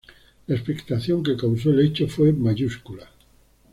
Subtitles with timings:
[0.47, 3.07] La expectación que causó el hecho fue mayúscula.